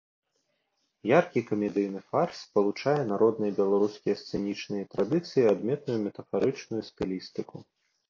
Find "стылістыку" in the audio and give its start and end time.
6.93-7.57